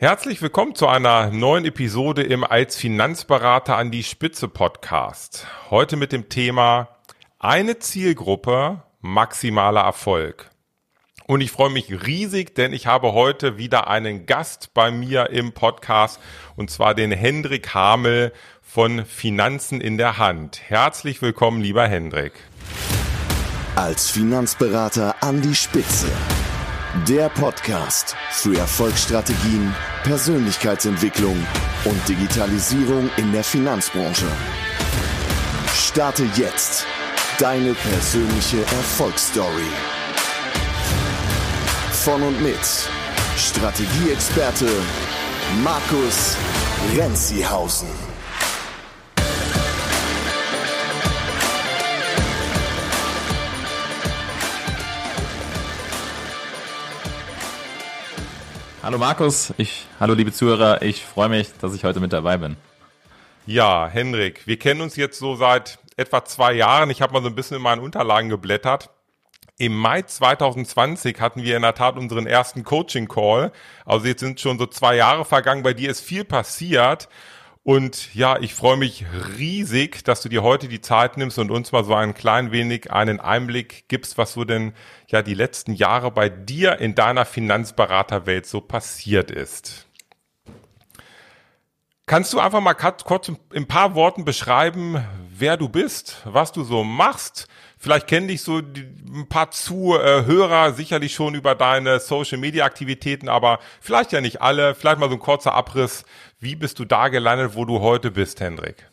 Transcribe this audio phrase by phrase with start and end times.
[0.00, 5.48] Herzlich willkommen zu einer neuen Episode im Als Finanzberater an die Spitze Podcast.
[5.70, 6.90] Heute mit dem Thema
[7.40, 10.50] eine Zielgruppe, maximaler Erfolg.
[11.26, 15.50] Und ich freue mich riesig, denn ich habe heute wieder einen Gast bei mir im
[15.50, 16.20] Podcast
[16.54, 20.60] und zwar den Hendrik Hamel von Finanzen in der Hand.
[20.68, 22.34] Herzlich willkommen, lieber Hendrik.
[23.74, 26.06] Als Finanzberater an die Spitze
[27.06, 29.74] der Podcast für Erfolgsstrategien,
[30.04, 31.36] Persönlichkeitsentwicklung
[31.84, 34.26] und Digitalisierung in der Finanzbranche.
[35.74, 36.86] Starte jetzt
[37.38, 39.70] deine persönliche Erfolgsstory.
[41.92, 42.58] Von und mit
[43.36, 44.68] Strategieexperte
[45.62, 46.36] Markus
[46.96, 48.07] Renzihausen.
[58.88, 62.56] Hallo Markus, ich, hallo liebe Zuhörer, ich freue mich, dass ich heute mit dabei bin.
[63.44, 66.88] Ja, Hendrik, wir kennen uns jetzt so seit etwa zwei Jahren.
[66.88, 68.88] Ich habe mal so ein bisschen in meinen Unterlagen geblättert.
[69.58, 73.52] Im Mai 2020 hatten wir in der Tat unseren ersten Coaching-Call.
[73.84, 75.62] Also jetzt sind schon so zwei Jahre vergangen.
[75.62, 77.10] Bei dir ist viel passiert.
[77.68, 79.04] Und ja, ich freue mich
[79.36, 82.90] riesig, dass du dir heute die Zeit nimmst und uns mal so ein klein wenig
[82.90, 84.72] einen Einblick gibst, was so denn
[85.08, 89.86] ja die letzten Jahre bei dir in deiner Finanzberaterwelt so passiert ist.
[92.06, 96.64] Kannst du einfach mal kurz in ein paar Worten beschreiben, wer du bist, was du
[96.64, 97.48] so machst?
[97.78, 103.60] Vielleicht kennen dich so ein paar Zuhörer sicherlich schon über deine Social Media Aktivitäten, aber
[103.80, 104.74] vielleicht ja nicht alle.
[104.74, 106.04] Vielleicht mal so ein kurzer Abriss.
[106.40, 108.90] Wie bist du da gelandet, wo du heute bist, Hendrik?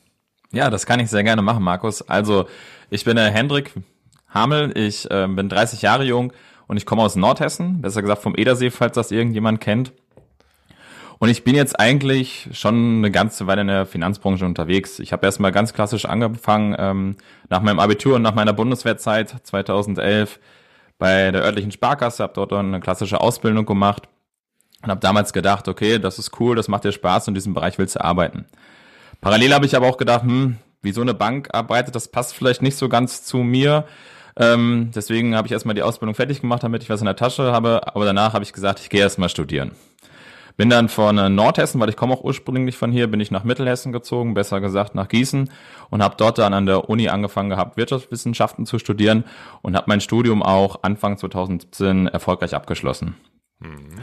[0.51, 2.01] Ja, das kann ich sehr gerne machen, Markus.
[2.07, 2.47] Also,
[2.91, 3.73] ich bin der Hendrik
[4.29, 6.31] Hamel, ich äh, bin 30 Jahre jung
[6.67, 9.93] und ich komme aus Nordhessen, besser gesagt vom Edersee, falls das irgendjemand kennt.
[11.19, 14.99] Und ich bin jetzt eigentlich schon eine ganze Weile in der Finanzbranche unterwegs.
[14.99, 17.15] Ich habe erstmal ganz klassisch angefangen, ähm,
[17.49, 20.39] nach meinem Abitur und nach meiner Bundeswehrzeit 2011
[20.97, 24.07] bei der örtlichen Sparkasse, habe dort eine klassische Ausbildung gemacht
[24.81, 27.53] und habe damals gedacht, okay, das ist cool, das macht dir Spaß und in diesem
[27.53, 28.45] Bereich willst du arbeiten.
[29.21, 32.61] Parallel habe ich aber auch gedacht, hm, wie so eine Bank arbeitet, das passt vielleicht
[32.61, 33.85] nicht so ganz zu mir.
[34.37, 37.51] Ähm, deswegen habe ich erstmal die Ausbildung fertig gemacht, damit ich was in der Tasche
[37.51, 37.95] habe.
[37.95, 39.71] Aber danach habe ich gesagt, ich gehe erstmal studieren.
[40.57, 43.91] Bin dann von Nordhessen, weil ich komme auch ursprünglich von hier, bin ich nach Mittelhessen
[43.91, 45.49] gezogen, besser gesagt nach Gießen
[45.89, 49.25] und habe dort dann an der Uni angefangen gehabt, Wirtschaftswissenschaften zu studieren
[49.61, 53.15] und habe mein Studium auch Anfang 2017 erfolgreich abgeschlossen.
[53.59, 53.99] Mhm.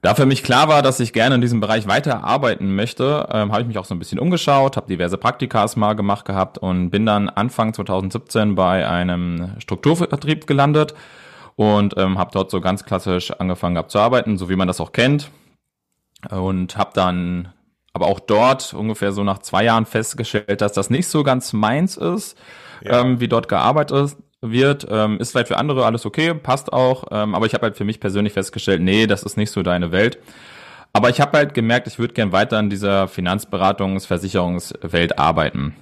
[0.00, 3.62] Da für mich klar war, dass ich gerne in diesem Bereich weiterarbeiten möchte, ähm, habe
[3.62, 7.04] ich mich auch so ein bisschen umgeschaut, habe diverse Praktikas mal gemacht gehabt und bin
[7.04, 10.94] dann Anfang 2017 bei einem Strukturvertrieb gelandet
[11.56, 14.80] und ähm, habe dort so ganz klassisch angefangen gehabt zu arbeiten, so wie man das
[14.80, 15.30] auch kennt
[16.30, 17.52] und habe dann
[17.92, 21.96] aber auch dort ungefähr so nach zwei Jahren festgestellt, dass das nicht so ganz meins
[21.96, 22.36] ist,
[22.82, 23.00] ja.
[23.00, 24.86] ähm, wie dort gearbeitet wird.
[24.90, 27.84] Ähm, ist vielleicht für andere alles okay, passt auch, ähm, aber ich habe halt für
[27.84, 30.18] mich persönlich festgestellt, nee, das ist nicht so deine Welt.
[30.92, 35.74] Aber ich habe halt gemerkt, ich würde gern weiter in dieser Finanzberatungs-, Versicherungswelt arbeiten.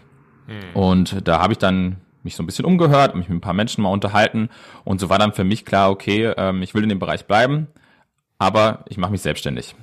[0.46, 0.74] Hm.
[0.74, 3.82] Und da habe ich dann mich so ein bisschen umgehört, mich mit ein paar Menschen
[3.82, 4.48] mal unterhalten
[4.84, 7.68] und so war dann für mich klar, okay, ähm, ich will in dem Bereich bleiben,
[8.38, 9.74] aber ich mache mich selbstständig.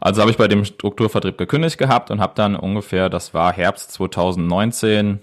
[0.00, 3.92] Also habe ich bei dem Strukturvertrieb gekündigt gehabt und habe dann ungefähr, das war Herbst
[3.92, 5.20] 2019,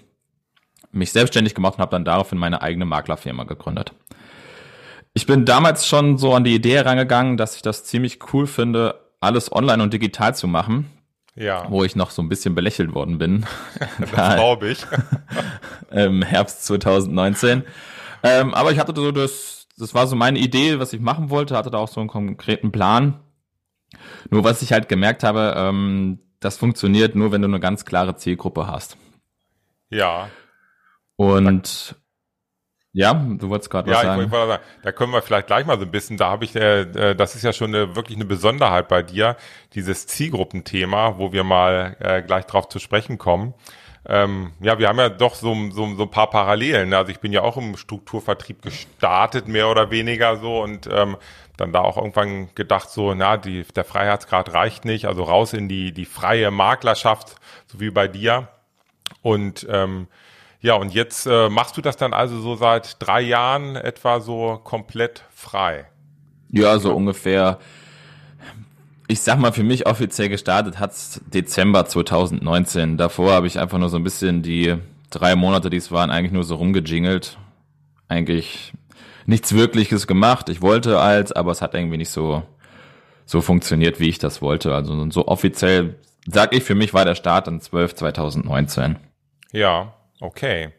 [0.92, 3.92] mich selbstständig gemacht und habe dann daraufhin meine eigene Maklerfirma gegründet.
[5.12, 9.00] Ich bin damals schon so an die Idee herangegangen, dass ich das ziemlich cool finde,
[9.20, 10.90] alles online und digital zu machen.
[11.36, 11.70] Ja.
[11.70, 13.46] Wo ich noch so ein bisschen belächelt worden bin.
[13.98, 14.84] das glaube ich.
[15.90, 17.62] Im Herbst 2019.
[18.22, 21.56] Ähm, aber ich hatte so das, das war so meine Idee, was ich machen wollte,
[21.56, 23.20] hatte da auch so einen konkreten Plan.
[24.30, 28.16] Nur was ich halt gemerkt habe, ähm, das funktioniert nur, wenn du eine ganz klare
[28.16, 28.96] Zielgruppe hast.
[29.90, 30.30] Ja.
[31.16, 31.96] Und
[32.92, 34.30] ja, du wolltest gerade ja, was sagen.
[34.32, 37.14] Ja, da können wir vielleicht gleich mal so ein bisschen, da habe ich, äh, äh,
[37.14, 39.36] das ist ja schon eine, wirklich eine Besonderheit bei dir,
[39.74, 43.54] dieses Zielgruppenthema, wo wir mal äh, gleich drauf zu sprechen kommen.
[44.06, 46.94] Ähm, ja, wir haben ja doch so, so, so ein paar Parallelen.
[46.94, 51.16] Also ich bin ja auch im Strukturvertrieb gestartet, mehr oder weniger so und ähm,
[51.56, 55.68] dann da auch irgendwann gedacht so, na, die, der Freiheitsgrad reicht nicht, also raus in
[55.68, 57.36] die, die freie Maklerschaft,
[57.66, 58.48] so wie bei dir.
[59.20, 60.08] Und ähm,
[60.62, 64.60] ja, und jetzt äh, machst du das dann also so seit drei Jahren etwa so
[64.62, 65.86] komplett frei?
[66.50, 67.58] Ja, so ungefähr.
[69.10, 72.96] Ich sag mal, für mich offiziell gestartet hat's Dezember 2019.
[72.96, 74.76] Davor habe ich einfach nur so ein bisschen die
[75.10, 77.36] drei Monate, die es waren, eigentlich nur so rumgejingelt.
[78.06, 78.72] Eigentlich
[79.26, 80.48] nichts Wirkliches gemacht.
[80.48, 82.44] Ich wollte als, aber es hat irgendwie nicht so
[83.26, 84.72] so funktioniert, wie ich das wollte.
[84.76, 85.96] Also so offiziell,
[86.30, 88.94] sag ich, für mich war der Start in 12 2019.
[89.50, 90.70] Ja, okay.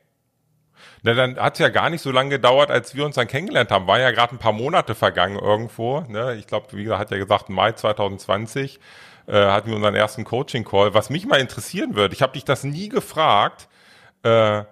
[1.04, 3.72] Na, dann hat es ja gar nicht so lange gedauert, als wir uns dann kennengelernt
[3.72, 3.88] haben.
[3.88, 6.02] War ja gerade ein paar Monate vergangen irgendwo.
[6.02, 6.36] Ne?
[6.36, 8.80] Ich glaube, wie gesagt, hat ja gesagt, Mai 2020
[9.28, 10.94] äh, hatten wir unseren ersten Coaching-Call.
[10.94, 13.68] Was mich mal interessieren würde, ich habe dich das nie gefragt,
[14.24, 14.64] äh,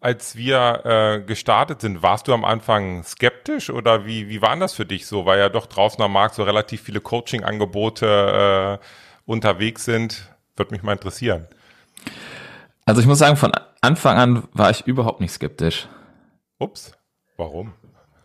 [0.00, 4.72] als wir äh, gestartet sind, warst du am Anfang skeptisch oder wie, wie waren das
[4.72, 5.26] für dich so?
[5.26, 8.84] Weil ja doch draußen am Markt so relativ viele Coaching-Angebote äh,
[9.26, 10.28] unterwegs sind.
[10.56, 11.46] Würde mich mal interessieren.
[12.84, 15.88] Also ich muss sagen, von Anfang an war ich überhaupt nicht skeptisch.
[16.58, 16.92] Ups,
[17.36, 17.72] warum?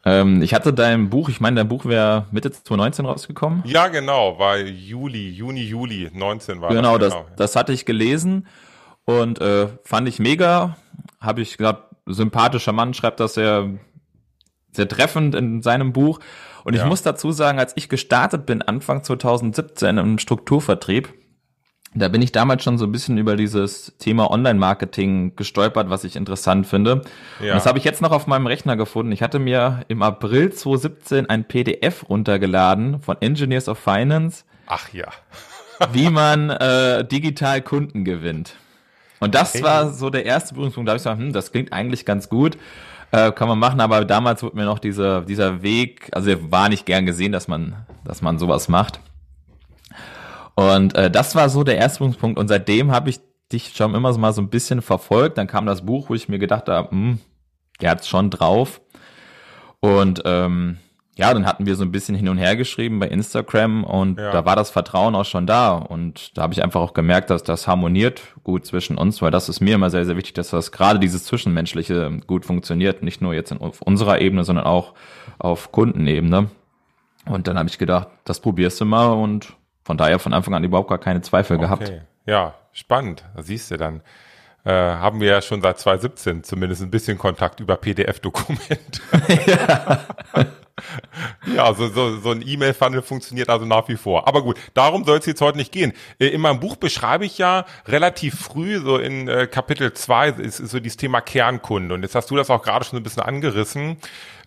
[0.06, 3.64] Ähm, ich hatte dein Buch, ich meine, dein Buch wäre Mitte 2019 rausgekommen.
[3.66, 7.14] Ja, genau, war Juli, Juni, Juli 19 war genau, das.
[7.14, 8.48] Genau, das, das hatte ich gelesen
[9.06, 10.78] und äh, fand ich mega.
[11.22, 13.70] Habe ich gesagt, sympathischer Mann schreibt das sehr,
[14.72, 16.20] sehr treffend in seinem Buch.
[16.66, 16.84] Und ja.
[16.84, 21.14] ich muss dazu sagen, als ich gestartet bin, Anfang 2017 im Strukturvertrieb,
[21.96, 26.16] da bin ich damals schon so ein bisschen über dieses Thema Online-Marketing gestolpert, was ich
[26.16, 27.02] interessant finde.
[27.40, 27.52] Ja.
[27.52, 29.12] Und das habe ich jetzt noch auf meinem Rechner gefunden.
[29.12, 34.44] Ich hatte mir im April 2017 ein PDF runtergeladen von Engineers of Finance.
[34.66, 35.08] Ach ja.
[35.92, 38.56] wie man äh, digital Kunden gewinnt.
[39.20, 39.64] Und das okay.
[39.64, 40.88] war so der erste Berührungspunkt.
[40.88, 42.58] Da habe ich gesagt, hm, das klingt eigentlich ganz gut.
[43.12, 46.86] Äh, kann man machen, aber damals wurde mir noch dieser, dieser Weg, also war nicht
[46.88, 49.00] gern gesehen, dass man, dass man sowas macht.
[50.56, 52.22] Und äh, das war so der Erstpunkt.
[52.22, 53.20] Und seitdem habe ich
[53.52, 55.38] dich schon immer so mal so ein bisschen verfolgt.
[55.38, 57.20] Dann kam das Buch, wo ich mir gedacht habe, hm,
[57.82, 58.82] der hat's schon drauf.
[59.80, 60.78] Und ähm,
[61.16, 64.32] ja, dann hatten wir so ein bisschen hin und her geschrieben bei Instagram und ja.
[64.32, 65.74] da war das Vertrauen auch schon da.
[65.74, 69.48] Und da habe ich einfach auch gemerkt, dass das harmoniert gut zwischen uns, weil das
[69.48, 73.04] ist mir immer sehr, sehr wichtig, dass das gerade dieses Zwischenmenschliche gut funktioniert.
[73.04, 74.94] Nicht nur jetzt in, auf unserer Ebene, sondern auch
[75.38, 76.50] auf Kundenebene.
[77.26, 79.54] Und dann habe ich gedacht, das probierst du mal und
[79.84, 81.66] von daher von Anfang an überhaupt gar keine Zweifel okay.
[81.66, 81.94] gehabt.
[82.26, 83.26] Ja, spannend.
[83.36, 84.02] Da siehst du dann.
[84.66, 89.02] Äh, haben wir ja schon seit 2017 zumindest ein bisschen Kontakt über PDF-Dokumente.
[89.46, 90.00] ja.
[91.56, 94.28] ja, so, so, so ein E-Mail-Funnel funktioniert also nach wie vor.
[94.28, 95.94] Aber gut, darum soll es jetzt heute nicht gehen.
[96.20, 100.60] Äh, in meinem Buch beschreibe ich ja relativ früh, so in äh, Kapitel 2, ist,
[100.60, 101.94] ist so dieses Thema Kernkunde.
[101.94, 103.98] Und jetzt hast du das auch gerade schon ein bisschen angerissen.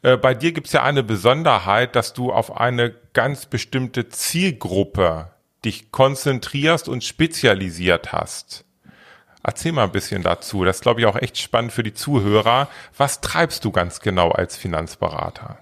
[0.02, 5.30] Äh, bei dir gibt es ja eine Besonderheit, dass du auf eine ganz bestimmte Zielgruppe
[5.64, 8.64] dich konzentrierst und spezialisiert hast.
[9.42, 10.64] Erzähl mal ein bisschen dazu.
[10.64, 12.68] Das ist, glaube ich, auch echt spannend für die Zuhörer.
[12.96, 15.58] Was treibst du ganz genau als Finanzberater?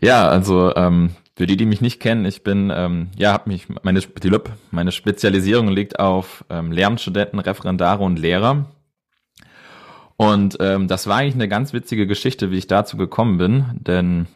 [0.00, 3.66] Ja, also ähm, für die, die mich nicht kennen, ich bin, ähm, ja, habe mich
[3.82, 4.00] meine
[4.70, 8.66] meine Spezialisierung liegt auf ähm, Lehramtsstudenten, Referendare und Lehrer.
[10.18, 14.26] Und ähm, das war eigentlich eine ganz witzige Geschichte, wie ich dazu gekommen bin, denn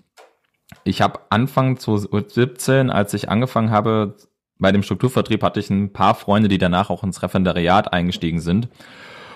[0.84, 4.16] ich habe Anfang 2017, als ich angefangen habe
[4.60, 8.68] bei dem Strukturvertrieb, hatte ich ein paar Freunde, die danach auch ins Referendariat eingestiegen sind.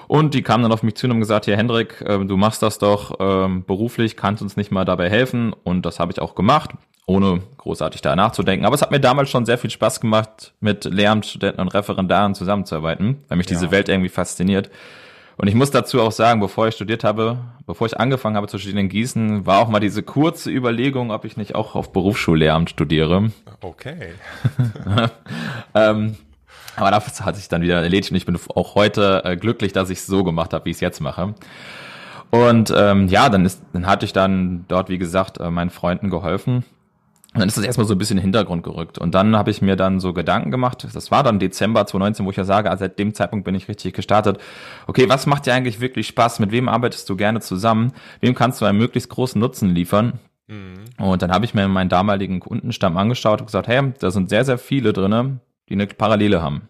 [0.06, 2.62] Und die kamen dann auf mich zu und haben gesagt, hier Hendrik, äh, du machst
[2.62, 5.52] das doch ähm, beruflich, kannst uns nicht mal dabei helfen.
[5.52, 6.70] Und das habe ich auch gemacht,
[7.06, 8.66] ohne großartig da nachzudenken.
[8.66, 13.24] Aber es hat mir damals schon sehr viel Spaß gemacht, mit Lehramtsstudenten und Referendaren zusammenzuarbeiten,
[13.26, 13.56] weil mich ja.
[13.56, 14.70] diese Welt irgendwie fasziniert.
[15.36, 18.58] Und ich muss dazu auch sagen, bevor ich studiert habe, bevor ich angefangen habe zu
[18.58, 22.70] studieren in Gießen, war auch mal diese kurze Überlegung, ob ich nicht auch auf Berufsschullehramt
[22.70, 23.30] studiere.
[23.60, 24.12] Okay.
[25.74, 26.16] ähm,
[26.76, 29.90] aber das hat sich dann wieder erledigt und ich bin auch heute äh, glücklich, dass
[29.90, 31.34] ich es so gemacht habe, wie ich es jetzt mache.
[32.30, 36.10] Und ähm, ja, dann ist, dann hatte ich dann dort, wie gesagt, äh, meinen Freunden
[36.10, 36.64] geholfen
[37.36, 38.96] und dann ist das erstmal so ein bisschen in den Hintergrund gerückt.
[38.96, 40.86] Und dann habe ich mir dann so Gedanken gemacht.
[40.90, 43.68] Das war dann Dezember 2019, wo ich ja sage, also seit dem Zeitpunkt bin ich
[43.68, 44.38] richtig gestartet.
[44.86, 46.40] Okay, was macht dir eigentlich wirklich Spaß?
[46.40, 47.92] Mit wem arbeitest du gerne zusammen?
[48.20, 50.14] Wem kannst du einen möglichst großen Nutzen liefern?
[50.46, 50.84] Mhm.
[50.96, 54.46] Und dann habe ich mir meinen damaligen Kundenstamm angeschaut und gesagt, hey, da sind sehr,
[54.46, 56.68] sehr viele drinne, die eine Parallele haben.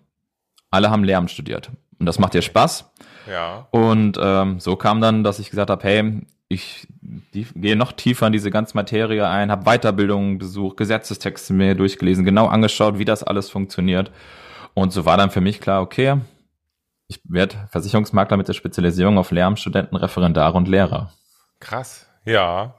[0.72, 1.70] Alle haben Lehramt studiert.
[2.00, 2.90] Und das macht dir Spaß.
[3.30, 3.68] Ja.
[3.70, 8.28] Und ähm, so kam dann, dass ich gesagt habe, hey, ich die, gehe noch tiefer
[8.28, 13.22] in diese ganze Materie ein, habe Weiterbildungen besucht, Gesetzestexte mir durchgelesen, genau angeschaut, wie das
[13.24, 14.10] alles funktioniert.
[14.74, 16.20] Und so war dann für mich klar, okay,
[17.08, 21.12] ich werde Versicherungsmakler mit der Spezialisierung auf Lehramtsstudenten, Referendare und Lehrer.
[21.60, 22.74] Krass, ja.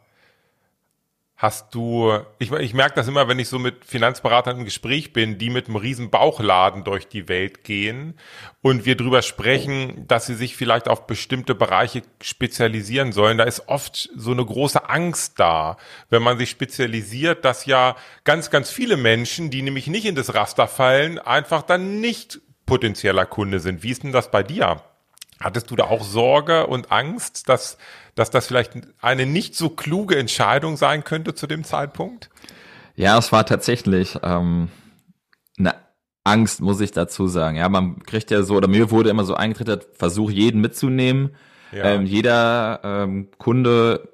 [1.39, 5.37] Hast du, ich, ich merke das immer, wenn ich so mit Finanzberatern im Gespräch bin,
[5.37, 8.15] die mit einem riesen Bauchladen durch die Welt gehen
[8.63, 13.37] und wir drüber sprechen, dass sie sich vielleicht auf bestimmte Bereiche spezialisieren sollen.
[13.37, 15.77] Da ist oft so eine große Angst da,
[16.09, 20.33] wenn man sich spezialisiert, dass ja ganz, ganz viele Menschen, die nämlich nicht in das
[20.33, 23.83] Raster fallen, einfach dann nicht potenzieller Kunde sind.
[23.83, 24.81] Wie ist denn das bei dir?
[25.39, 27.77] Hattest du da auch Sorge und Angst, dass
[28.17, 32.29] dass das vielleicht eine nicht so kluge Entscheidung sein könnte zu dem Zeitpunkt?
[32.95, 34.69] Ja, es war tatsächlich ähm,
[35.59, 35.75] eine
[36.23, 37.57] Angst, muss ich dazu sagen.
[37.57, 41.35] Ja, man kriegt ja so, oder mir wurde immer so eingetrittert, versuch jeden mitzunehmen.
[41.71, 41.83] Ja.
[41.85, 44.09] Ähm, jeder ähm, Kunde,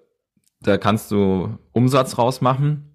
[0.60, 2.90] da kannst du Umsatz rausmachen.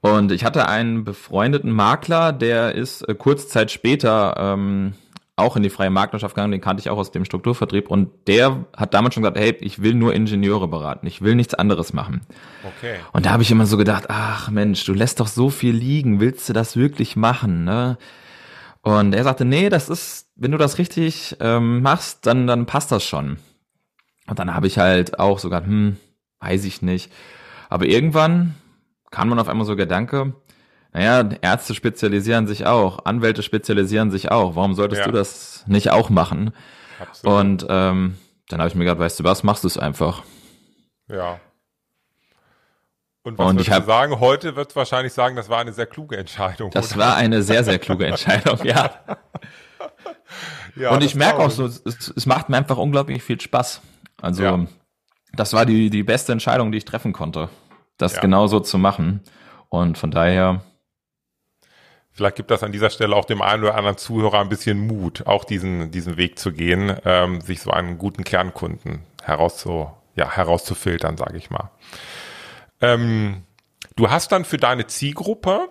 [0.00, 4.94] Und ich hatte einen befreundeten Makler, der ist äh, kurz Zeit später ähm,
[5.36, 8.66] auch in die freie Marktwirtschaft gegangen, den kannte ich auch aus dem Strukturvertrieb und der
[8.76, 12.20] hat damals schon gesagt, hey, ich will nur Ingenieure beraten, ich will nichts anderes machen.
[12.62, 12.96] Okay.
[13.12, 16.20] Und da habe ich immer so gedacht, ach Mensch, du lässt doch so viel liegen,
[16.20, 17.98] willst du das wirklich machen, ne?
[18.82, 22.92] Und er sagte, nee, das ist, wenn du das richtig ähm, machst, dann, dann passt
[22.92, 23.38] das schon.
[24.26, 25.96] Und dann habe ich halt auch sogar, hm,
[26.40, 27.10] weiß ich nicht.
[27.70, 28.54] Aber irgendwann
[29.10, 30.34] kam man auf einmal so Gedanke,
[30.94, 34.56] naja, Ärzte spezialisieren sich auch, Anwälte spezialisieren sich auch.
[34.56, 35.06] Warum solltest Ja.
[35.06, 36.54] du das nicht auch machen?
[37.00, 37.38] Absolut.
[37.40, 38.16] Und ähm,
[38.48, 40.22] dann habe ich mir gedacht, weißt du was, machst du es einfach.
[41.08, 41.38] ja.
[43.26, 44.20] Und was Und ich hab- sagen?
[44.20, 46.70] Heute wird wahrscheinlich sagen, das war eine sehr kluge Entscheidung.
[46.72, 47.06] Das oder?
[47.06, 48.90] war eine sehr, sehr kluge Entscheidung, ja.
[50.76, 51.82] ja, Und ich merke auch so, es,
[52.14, 53.80] es macht mir einfach unglaublich viel Spaß.
[54.20, 54.66] Also Ja.
[55.32, 57.48] das war die, die beste Entscheidung, die ich treffen konnte,
[57.96, 58.20] das Ja.
[58.20, 59.20] genau so zu machen.
[59.70, 60.62] Und von daher,
[62.14, 65.26] Vielleicht gibt das an dieser Stelle auch dem einen oder anderen Zuhörer ein bisschen Mut,
[65.26, 71.16] auch diesen, diesen Weg zu gehen, ähm, sich so einen guten Kernkunden herauszu, ja, herauszufiltern,
[71.16, 71.70] sage ich mal.
[72.80, 73.42] Ähm,
[73.96, 75.68] du hast dann für deine Zielgruppe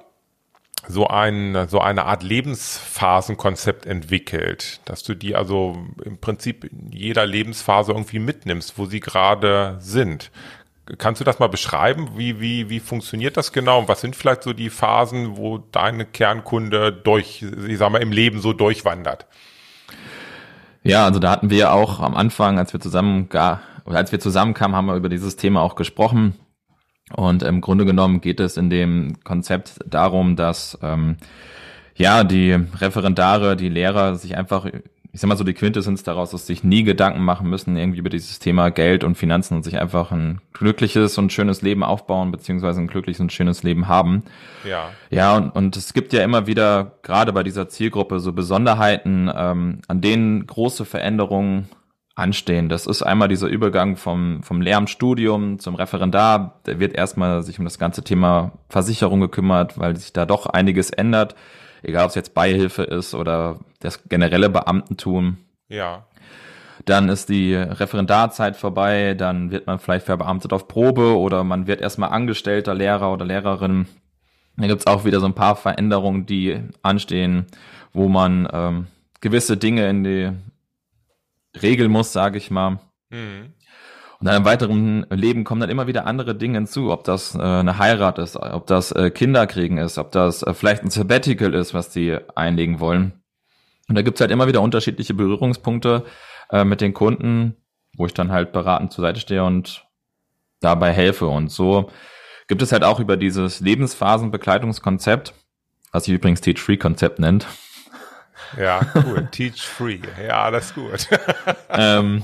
[0.87, 7.25] so ein, so eine Art Lebensphasenkonzept entwickelt, dass du die also im Prinzip in jeder
[7.25, 10.29] Lebensphase irgendwie mitnimmst, wo sie gerade sind.
[10.97, 12.09] Kannst du das mal beschreiben?
[12.17, 13.79] Wie, wie, wie funktioniert das genau?
[13.79, 18.11] Und was sind vielleicht so die Phasen, wo deine Kernkunde durch, ich sag mal, im
[18.11, 19.25] Leben so durchwandert?
[20.83, 23.29] ja, also da hatten wir auch am Anfang, als wir zusammen,
[23.85, 26.35] als wir zusammenkamen, haben wir über dieses Thema auch gesprochen.
[27.15, 31.17] Und im Grunde genommen geht es in dem Konzept darum, dass ähm,
[31.95, 34.65] ja die Referendare, die Lehrer sich einfach,
[35.13, 38.09] ich sag mal so die Quintessenz daraus, dass sich nie Gedanken machen müssen irgendwie über
[38.09, 42.81] dieses Thema Geld und Finanzen und sich einfach ein glückliches und schönes Leben aufbauen beziehungsweise
[42.81, 44.23] ein glückliches und schönes Leben haben.
[44.67, 49.31] Ja, Ja, und, und es gibt ja immer wieder, gerade bei dieser Zielgruppe, so Besonderheiten,
[49.33, 51.69] ähm, an denen große Veränderungen
[52.15, 52.67] anstehen.
[52.67, 56.59] Das ist einmal dieser Übergang vom, vom Lehramtsstudium zum Referendar.
[56.63, 60.89] Da wird erstmal sich um das ganze Thema Versicherung gekümmert, weil sich da doch einiges
[60.89, 61.35] ändert.
[61.83, 65.37] Egal, ob es jetzt Beihilfe ist oder das generelle Beamtentum.
[65.67, 66.05] ja,
[66.85, 71.81] Dann ist die Referendarzeit vorbei, dann wird man vielleicht verbeamtet auf Probe oder man wird
[71.81, 73.87] erstmal angestellter Lehrer oder Lehrerin.
[74.57, 77.45] Da gibt's auch wieder so ein paar Veränderungen, die anstehen,
[77.91, 78.87] wo man ähm,
[79.21, 80.31] gewisse Dinge in die
[81.61, 82.79] regeln muss, sage ich mal.
[83.11, 83.53] hm.
[84.19, 87.41] Und dann im weiteren Leben kommen dann immer wieder andere Dinge hinzu, ob das äh,
[87.41, 91.73] eine Heirat ist, ob das äh, Kinderkriegen ist, ob das äh, vielleicht ein Sabbatical ist,
[91.73, 93.22] was die einlegen wollen.
[93.89, 96.05] Und da gibt's halt immer wieder unterschiedliche Berührungspunkte
[96.51, 97.55] äh, mit den Kunden,
[97.95, 99.85] wo ich dann halt beratend zur Seite stehe und
[100.61, 101.27] dabei helfe.
[101.27, 101.89] Und so
[102.47, 105.33] gibt es halt auch über dieses Lebensphasenbegleitungskonzept,
[105.91, 107.47] was sich übrigens Teach-Free-Konzept nennt,
[108.57, 109.27] ja, cool.
[109.31, 109.99] Teach free.
[110.21, 111.07] Ja, das ist gut.
[111.69, 112.23] ähm,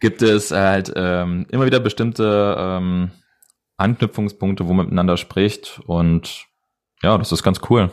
[0.00, 3.10] gibt es halt ähm, immer wieder bestimmte ähm,
[3.76, 6.46] Anknüpfungspunkte, wo man miteinander spricht und
[7.02, 7.90] ja, das ist ganz cool.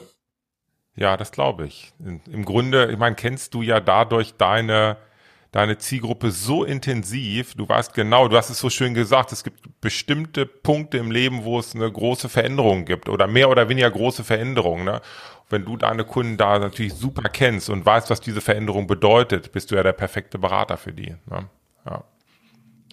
[0.97, 1.93] Ja, das glaube ich.
[1.99, 4.97] Im Grunde, ich meine, kennst du ja dadurch deine,
[5.51, 7.53] deine Zielgruppe so intensiv.
[7.53, 11.43] Du weißt genau, du hast es so schön gesagt, es gibt bestimmte Punkte im Leben,
[11.43, 14.85] wo es eine große Veränderung gibt oder mehr oder weniger große Veränderungen.
[14.85, 15.01] Ne?
[15.49, 19.69] Wenn du deine Kunden da natürlich super kennst und weißt, was diese Veränderung bedeutet, bist
[19.69, 21.15] du ja der perfekte Berater für die.
[21.29, 21.47] Ne?
[21.85, 22.03] Ja.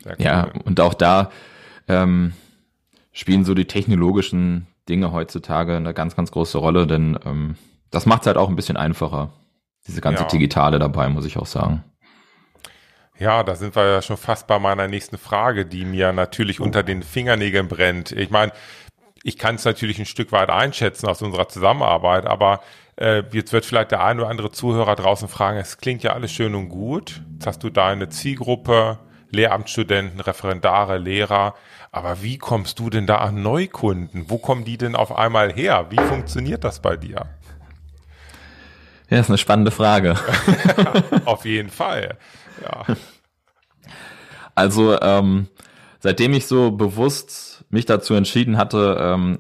[0.02, 0.24] Sehr cool.
[0.24, 1.30] Ja, und auch da
[1.88, 2.34] ähm,
[3.12, 7.56] spielen so die technologischen Dinge heutzutage eine ganz, ganz große Rolle, denn ähm,
[7.94, 9.32] das macht es halt auch ein bisschen einfacher.
[9.86, 10.28] Diese ganze Ja.
[10.28, 11.84] Digitale dabei, muss ich auch sagen.
[13.18, 16.82] Ja, da sind wir ja schon fast bei meiner nächsten Frage, die mir natürlich unter
[16.82, 18.10] den Fingernägeln brennt.
[18.10, 18.52] Ich meine,
[19.22, 22.60] ich kann es natürlich ein Stück weit einschätzen aus unserer Zusammenarbeit, aber
[22.96, 26.32] äh, jetzt wird vielleicht der ein oder andere Zuhörer draußen fragen, es klingt ja alles
[26.32, 27.22] schön und gut.
[27.34, 28.98] Jetzt hast du deine Zielgruppe,
[29.30, 31.54] Lehramtsstudenten, Referendare, Lehrer,
[31.92, 34.24] aber wie kommst du denn da an Neukunden?
[34.28, 35.86] Wo kommen die denn auf einmal her?
[35.90, 37.26] Wie funktioniert das bei dir?
[39.10, 40.16] Ja, ist eine spannende Frage.
[41.24, 42.18] auf jeden Fall.
[42.62, 42.96] Ja,
[44.54, 45.48] Also, ähm,
[46.00, 49.38] seitdem ich so bewusst mich dazu entschieden hatte, ähm,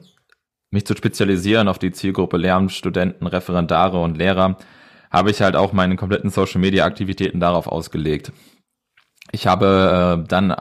[0.70, 4.58] mich zu spezialisieren auf die Zielgruppe Lehramtsstudenten, Referendare und Lehrer,
[5.10, 8.32] habe ich halt auch meine kompletten Social Media Aktivitäten darauf ausgelegt.
[9.30, 10.54] Ich habe äh, dann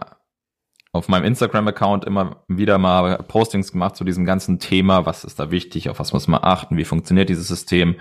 [0.93, 5.07] auf meinem Instagram-Account immer wieder mal Postings gemacht zu diesem ganzen Thema.
[5.07, 5.89] Was ist da wichtig?
[5.89, 6.77] Auf was muss man achten?
[6.77, 7.95] Wie funktioniert dieses System?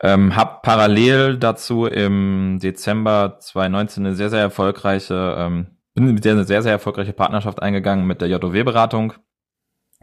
[0.00, 6.44] Ähm, hab parallel dazu im Dezember 2019 eine sehr, sehr erfolgreiche, ähm, bin mit eine
[6.44, 9.14] sehr, sehr erfolgreiche Partnerschaft eingegangen mit der JOW-Beratung,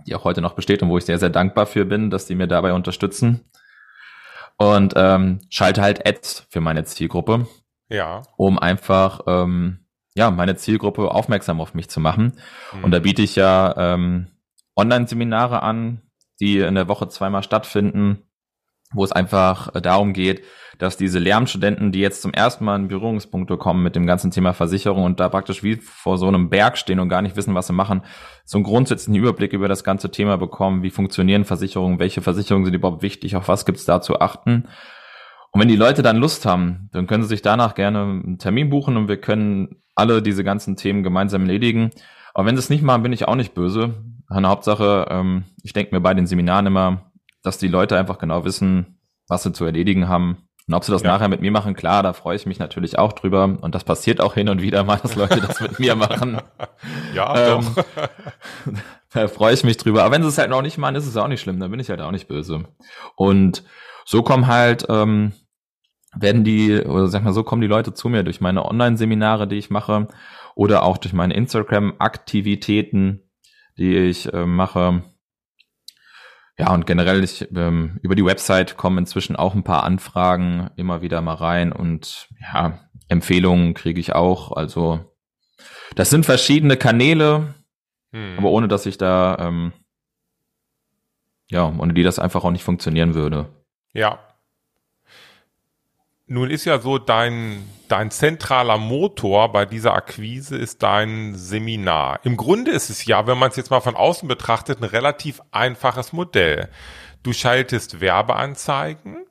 [0.06, 2.36] die auch heute noch besteht und wo ich sehr, sehr dankbar für bin, dass die
[2.36, 3.46] mir dabei unterstützen.
[4.58, 7.48] Und ähm, schalte halt Ads für meine Zielgruppe.
[7.90, 8.24] Ja.
[8.38, 9.86] Um einfach ähm,
[10.16, 12.34] ja, meine Zielgruppe aufmerksam auf mich zu machen.
[12.74, 12.84] Mhm.
[12.84, 14.28] Und da biete ich ja ähm,
[14.76, 16.02] Online-Seminare an,
[16.40, 18.25] die in der Woche zweimal stattfinden,
[18.96, 20.44] wo es einfach darum geht,
[20.78, 24.54] dass diese Lehramtsstudenten, die jetzt zum ersten Mal in Berührungspunkte kommen mit dem ganzen Thema
[24.54, 27.68] Versicherung und da praktisch wie vor so einem Berg stehen und gar nicht wissen, was
[27.68, 28.02] sie machen,
[28.44, 32.74] so einen grundsätzlichen Überblick über das ganze Thema bekommen, wie funktionieren Versicherungen, welche Versicherungen sind
[32.74, 34.68] überhaupt wichtig, auf was gibt's da zu achten.
[35.52, 38.70] Und wenn die Leute dann Lust haben, dann können sie sich danach gerne einen Termin
[38.70, 41.92] buchen und wir können alle diese ganzen Themen gemeinsam erledigen.
[42.34, 43.94] Aber wenn sie es nicht machen, bin ich auch nicht böse.
[44.28, 47.12] Eine Hauptsache, ähm, ich denke mir bei den Seminaren immer,
[47.46, 50.38] dass die Leute einfach genau wissen, was sie zu erledigen haben.
[50.68, 51.10] Und ob sie das ja.
[51.10, 53.58] nachher mit mir machen, klar, da freue ich mich natürlich auch drüber.
[53.62, 56.42] Und das passiert auch hin und wieder mal, dass Leute das mit mir machen.
[57.14, 57.86] Ja, ähm, doch.
[59.14, 60.04] da freue ich mich drüber.
[60.04, 61.60] Aber wenn sie es halt noch nicht machen, ist es auch nicht schlimm.
[61.60, 62.66] Da bin ich halt auch nicht böse.
[63.16, 63.64] Und
[64.06, 65.32] so kommen halt ähm,
[66.16, 69.58] werden die, oder sag mal so, kommen die Leute zu mir durch meine Online-Seminare, die
[69.58, 70.08] ich mache,
[70.56, 73.22] oder auch durch meine Instagram-Aktivitäten,
[73.78, 75.04] die ich äh, mache.
[76.58, 81.02] Ja, und generell ich, ähm, über die Website kommen inzwischen auch ein paar Anfragen immer
[81.02, 84.54] wieder mal rein und ja, Empfehlungen kriege ich auch.
[84.54, 85.14] Also
[85.96, 87.56] das sind verschiedene Kanäle,
[88.14, 88.38] hm.
[88.38, 89.74] aber ohne dass ich da, ähm,
[91.50, 93.50] ja, ohne die das einfach auch nicht funktionieren würde.
[93.94, 94.25] Ja,
[96.28, 102.20] nun ist ja so, dein, dein zentraler Motor bei dieser Akquise ist dein Seminar.
[102.24, 105.42] Im Grunde ist es ja, wenn man es jetzt mal von außen betrachtet, ein relativ
[105.52, 106.70] einfaches Modell.
[107.22, 109.26] Du schaltest Werbeanzeigen.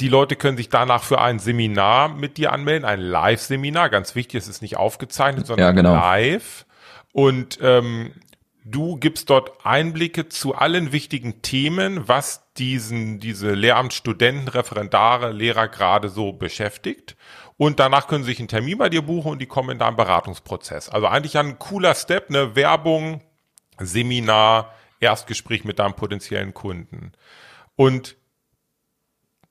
[0.00, 3.90] Die Leute können sich danach für ein Seminar mit dir anmelden, ein Live-Seminar.
[3.90, 5.94] Ganz wichtig, es ist nicht aufgezeichnet, sondern ja, genau.
[5.94, 6.64] live.
[7.12, 8.12] Und ähm,
[8.64, 16.08] Du gibst dort Einblicke zu allen wichtigen Themen, was diesen, diese Lehramtsstudenten, Referendare, Lehrer gerade
[16.08, 17.16] so beschäftigt.
[17.56, 19.96] Und danach können sie sich einen Termin bei dir buchen und die kommen in deinen
[19.96, 20.88] Beratungsprozess.
[20.88, 23.22] Also eigentlich ein cooler Step, eine Werbung,
[23.78, 27.12] Seminar, Erstgespräch mit deinem potenziellen Kunden.
[27.74, 28.16] Und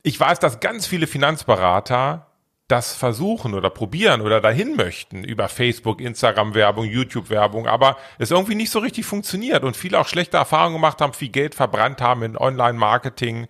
[0.04, 2.31] ich weiß, dass ganz viele Finanzberater
[2.72, 8.72] das versuchen oder probieren oder dahin möchten über Facebook, Instagram-Werbung, YouTube-Werbung, aber es irgendwie nicht
[8.72, 12.38] so richtig funktioniert und viele auch schlechte Erfahrungen gemacht haben, viel Geld verbrannt haben in
[12.38, 13.48] Online-Marketing.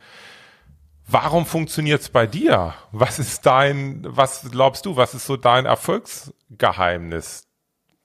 [1.07, 2.73] Warum funktioniert es bei dir?
[2.91, 7.47] Was ist dein, was glaubst du, was ist so dein Erfolgsgeheimnis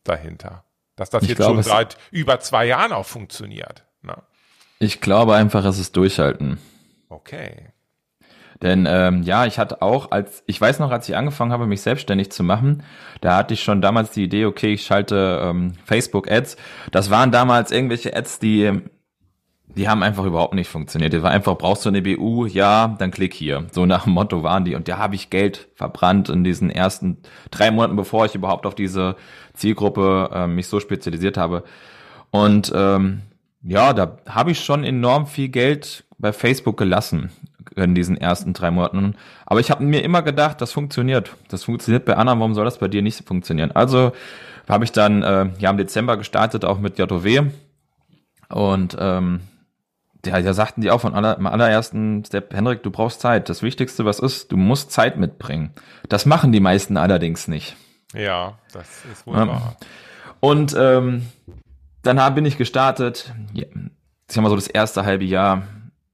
[0.05, 0.64] dahinter?
[0.96, 3.85] Dass das ich jetzt glaube, schon seit über zwei Jahren auch funktioniert.
[4.02, 4.22] Na?
[4.79, 6.59] Ich glaube einfach, es ist Durchhalten.
[7.09, 7.72] Okay.
[8.62, 11.83] Denn ähm, ja, ich hatte auch, als ich weiß noch, als ich angefangen habe, mich
[11.83, 12.83] selbstständig zu machen,
[13.21, 16.57] da hatte ich schon damals die Idee, okay, ich schalte ähm, Facebook-Ads.
[16.90, 18.83] Das waren damals irgendwelche Ads, die
[19.77, 21.12] die haben einfach überhaupt nicht funktioniert.
[21.12, 22.47] Das war einfach, brauchst du eine BU?
[22.47, 23.66] Ja, dann klick hier.
[23.73, 24.75] So nach dem Motto waren die.
[24.75, 27.19] Und da habe ich Geld verbrannt in diesen ersten
[27.51, 29.16] drei Monaten, bevor ich überhaupt auf diese
[29.53, 31.62] Zielgruppe äh, mich so spezialisiert habe.
[32.31, 33.21] Und ähm,
[33.62, 37.31] ja, da habe ich schon enorm viel Geld bei Facebook gelassen
[37.77, 39.17] in diesen ersten drei Monaten.
[39.45, 41.35] Aber ich habe mir immer gedacht, das funktioniert.
[41.49, 43.73] Das funktioniert bei anderen, warum soll das bei dir nicht funktionieren?
[43.73, 44.12] Also
[44.69, 47.47] habe ich dann äh, ja im Dezember gestartet, auch mit JOW.
[48.49, 49.41] Und ähm,
[50.25, 53.49] ja, da sagten die auch von aller, im allerersten Step, Henrik, du brauchst Zeit.
[53.49, 55.73] Das Wichtigste, was ist, du musst Zeit mitbringen.
[56.09, 57.77] Das machen die meisten allerdings nicht.
[58.15, 59.77] Ja, das ist wohl wahr.
[60.41, 61.27] Und ähm,
[62.03, 63.33] dann bin ich gestartet.
[63.53, 63.65] Ja,
[64.29, 65.62] ich sag mal so das erste halbe Jahr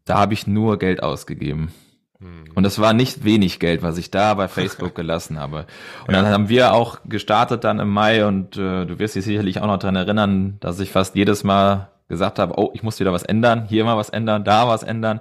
[0.05, 1.73] da habe ich nur Geld ausgegeben.
[2.19, 2.45] Hm.
[2.55, 5.67] Und es war nicht wenig Geld, was ich da bei Facebook gelassen habe.
[6.07, 9.61] Und dann haben wir auch gestartet dann im Mai und äh, du wirst dich sicherlich
[9.61, 13.13] auch noch dran erinnern, dass ich fast jedes Mal gesagt habe, oh, ich muss wieder
[13.13, 15.21] was ändern, hier mal was ändern, da was ändern.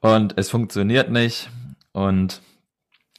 [0.00, 1.50] Und es funktioniert nicht.
[1.92, 2.40] Und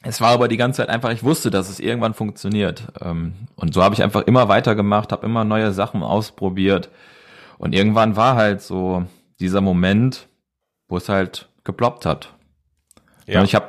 [0.02, 2.84] es war aber die ganze Zeit einfach, ich wusste, dass es irgendwann funktioniert.
[3.00, 6.90] Ähm, und so habe ich einfach immer weitergemacht, habe immer neue Sachen ausprobiert.
[7.58, 9.04] Und irgendwann war halt so
[9.40, 10.28] dieser Moment,
[10.88, 12.34] wo es halt geploppt hat.
[13.26, 13.40] Ja.
[13.40, 13.68] Und ich habe,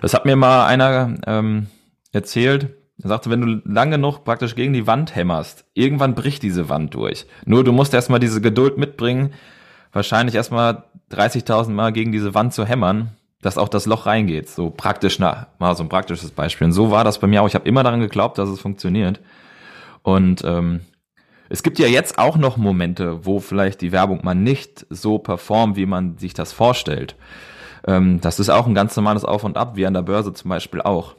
[0.00, 1.66] das hat mir mal einer ähm,
[2.12, 2.74] erzählt.
[3.02, 6.94] Er sagte, wenn du lang genug praktisch gegen die Wand hämmerst, irgendwann bricht diese Wand
[6.94, 7.26] durch.
[7.44, 9.32] Nur du musst erstmal diese Geduld mitbringen,
[9.92, 14.48] wahrscheinlich erstmal 30.000 Mal gegen diese Wand zu hämmern, dass auch das Loch reingeht.
[14.48, 16.66] So praktisch, na, mal so ein praktisches Beispiel.
[16.66, 17.46] Und so war das bei mir auch.
[17.46, 19.20] Ich habe immer daran geglaubt, dass es funktioniert.
[20.02, 20.80] Und ähm,
[21.48, 25.76] es gibt ja jetzt auch noch Momente, wo vielleicht die Werbung mal nicht so performt,
[25.76, 27.16] wie man sich das vorstellt.
[27.86, 30.50] Ähm, das ist auch ein ganz normales Auf und Ab, wie an der Börse zum
[30.50, 31.14] Beispiel auch.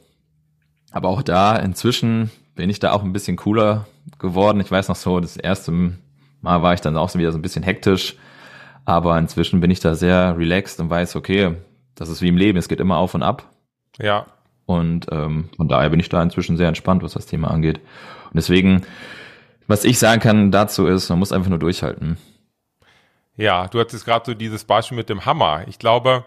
[0.92, 3.86] Aber auch da, inzwischen bin ich da auch ein bisschen cooler
[4.18, 4.60] geworden.
[4.60, 5.72] Ich weiß noch so, das erste
[6.42, 8.16] Mal war ich dann auch so wieder so ein bisschen hektisch.
[8.84, 11.56] Aber inzwischen bin ich da sehr relaxed und weiß, okay,
[11.94, 13.44] das ist wie im Leben, es geht immer auf und ab.
[13.98, 14.26] Ja.
[14.66, 17.78] Und ähm, von daher bin ich da inzwischen sehr entspannt, was das Thema angeht.
[17.78, 18.82] Und deswegen,
[19.70, 22.18] was ich sagen kann dazu ist, man muss einfach nur durchhalten.
[23.36, 25.64] Ja, du hattest gerade so dieses Beispiel mit dem Hammer.
[25.68, 26.26] Ich glaube,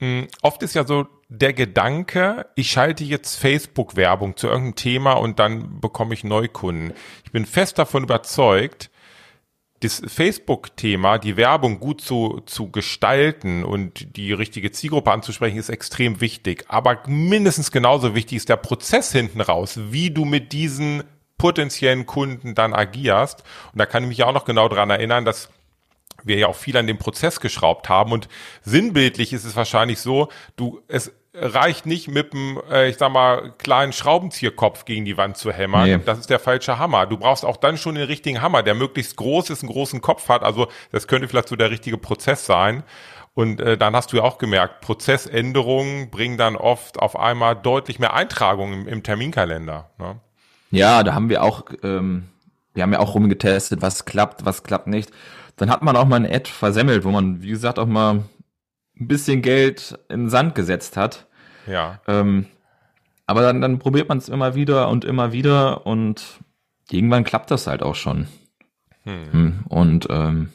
[0.00, 5.38] mh, oft ist ja so der Gedanke, ich schalte jetzt Facebook-Werbung zu irgendeinem Thema und
[5.38, 6.92] dann bekomme ich Neukunden.
[7.24, 8.90] Ich bin fest davon überzeugt,
[9.80, 16.20] das Facebook-Thema, die Werbung gut zu, zu gestalten und die richtige Zielgruppe anzusprechen, ist extrem
[16.20, 16.64] wichtig.
[16.68, 21.04] Aber mindestens genauso wichtig ist der Prozess hinten raus, wie du mit diesen
[21.38, 23.44] potenziellen Kunden dann agierst.
[23.72, 25.50] Und da kann ich mich auch noch genau dran erinnern, dass
[26.24, 28.28] wir ja auch viel an dem Prozess geschraubt haben und
[28.62, 33.52] sinnbildlich ist es wahrscheinlich so, du, es reicht nicht mit einem, äh, ich sag mal,
[33.58, 35.84] kleinen Schraubenzieherkopf gegen die Wand zu hämmern.
[35.84, 36.00] Nee.
[36.04, 37.06] Das ist der falsche Hammer.
[37.06, 40.28] Du brauchst auch dann schon den richtigen Hammer, der möglichst groß ist, einen großen Kopf
[40.28, 40.42] hat.
[40.42, 42.82] Also das könnte vielleicht so der richtige Prozess sein.
[43.34, 48.00] Und äh, dann hast du ja auch gemerkt, Prozessänderungen bringen dann oft auf einmal deutlich
[48.00, 49.90] mehr Eintragungen im, im Terminkalender.
[49.98, 50.18] Ne?
[50.70, 52.24] Ja, da haben wir auch, ähm,
[52.74, 55.10] wir haben ja auch rumgetestet, was klappt, was klappt nicht.
[55.56, 58.24] Dann hat man auch mal eine Ad versemmelt, wo man, wie gesagt, auch mal
[58.98, 61.26] ein bisschen Geld in den Sand gesetzt hat.
[61.66, 62.00] Ja.
[62.06, 62.46] Ähm,
[63.26, 66.40] aber dann, dann probiert man es immer wieder und immer wieder und
[66.90, 68.28] irgendwann klappt das halt auch schon.
[69.04, 69.32] Hm.
[69.32, 69.64] hm.
[69.68, 70.50] Und ähm,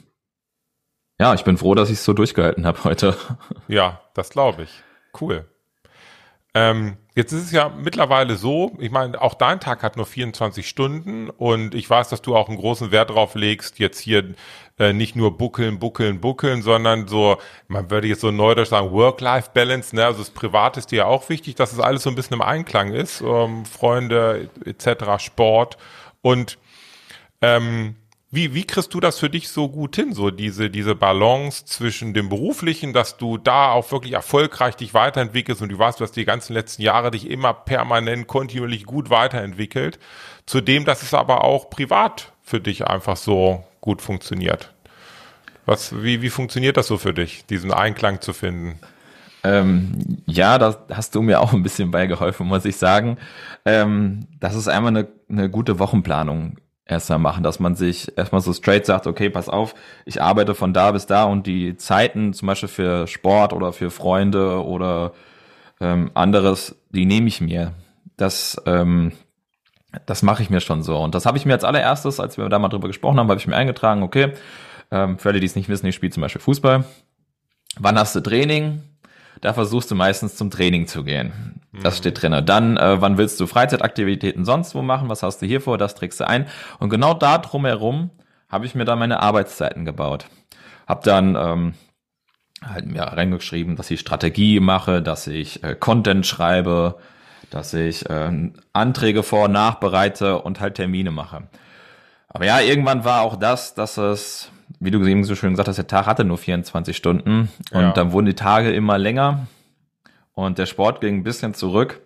[1.19, 3.15] ja, ich bin froh, dass ich es so durchgehalten habe heute.
[3.67, 4.84] Ja, das glaube ich.
[5.19, 5.47] Cool.
[6.55, 10.67] Ähm, jetzt ist es ja mittlerweile so, ich meine, auch dein Tag hat nur 24
[10.67, 14.35] Stunden und ich weiß, dass du auch einen großen Wert drauf legst, jetzt hier
[14.77, 17.37] äh, nicht nur buckeln, buckeln, buckeln, sondern so,
[17.67, 20.05] man würde jetzt so neudeutsch sagen, Work-Life-Balance, ne?
[20.05, 22.35] also das Privat ist dir ja auch wichtig, dass es das alles so ein bisschen
[22.35, 25.77] im Einklang ist, ähm, Freunde etc., Sport
[26.21, 26.59] und
[27.41, 27.95] ähm,
[28.33, 32.15] wie, wie kriegst du das für dich so gut hin, so diese, diese Balance zwischen
[32.15, 36.15] dem Beruflichen, dass du da auch wirklich erfolgreich dich weiterentwickelst und du weißt, du hast
[36.15, 39.99] die ganzen letzten Jahre dich immer permanent, kontinuierlich gut weiterentwickelt,
[40.47, 44.73] zu dem, dass es aber auch privat für dich einfach so gut funktioniert.
[45.67, 48.79] Was, wie, wie funktioniert das so für dich, diesen Einklang zu finden?
[49.43, 53.19] Ähm, ja, da hast du mir auch ein bisschen beigeholfen, muss ich sagen.
[53.63, 58.53] Ähm, das ist einmal eine, eine gute Wochenplanung erstmal machen, dass man sich erstmal so
[58.53, 59.73] straight sagt, okay, pass auf,
[60.05, 63.89] ich arbeite von da bis da und die Zeiten zum Beispiel für Sport oder für
[63.89, 65.13] Freunde oder
[65.79, 67.73] ähm, anderes, die nehme ich mir.
[68.17, 69.13] Das, ähm,
[70.05, 70.97] das mache ich mir schon so.
[70.97, 73.39] Und das habe ich mir als allererstes, als wir da mal drüber gesprochen haben, habe
[73.39, 74.33] ich mir eingetragen, okay,
[74.91, 76.83] ähm, für alle, die es nicht wissen, ich spiele zum Beispiel Fußball.
[77.79, 78.83] Wann hast du Training?
[79.43, 81.60] Da versuchst du meistens zum Training zu gehen.
[81.82, 82.45] Das steht drin.
[82.45, 85.10] Dann, äh, wann willst du Freizeitaktivitäten sonst wo machen?
[85.10, 85.77] Was hast du hier vor?
[85.77, 86.47] Das trägst du ein.
[86.79, 88.10] Und genau da drumherum
[88.47, 90.27] habe ich mir dann meine Arbeitszeiten gebaut.
[90.88, 91.73] Hab dann ähm,
[92.63, 96.95] halt mir reingeschrieben, dass ich Strategie mache, dass ich äh, Content schreibe,
[97.49, 98.32] dass ich äh,
[98.71, 101.49] Anträge vor- und nachbereite und halt Termine mache.
[102.29, 104.52] Aber ja, irgendwann war auch das, dass es,
[104.83, 107.91] wie du eben so schön gesagt hast, der Tag hatte nur 24 Stunden und ja.
[107.93, 109.47] dann wurden die Tage immer länger
[110.33, 112.01] und der Sport ging ein bisschen zurück.